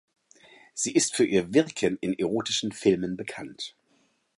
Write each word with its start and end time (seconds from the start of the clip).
Sie 0.73 0.95
ist 0.95 1.15
für 1.15 1.25
ihr 1.25 1.53
Wirken 1.53 1.95
in 2.01 2.17
erotischen 2.17 2.71
Filmen 2.71 3.15
bekannt. 3.15 3.75